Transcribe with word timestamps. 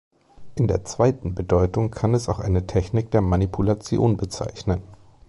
In 0.55 0.67
der 0.67 0.83
zweiten 0.83 1.35
Bedeutung 1.35 1.91
kann 1.91 2.15
es 2.15 2.27
auch 2.27 2.39
eine 2.39 2.65
Technik 2.65 3.11
der 3.11 3.21
Manipulation 3.21 4.17
bezeichnen. 4.17 4.81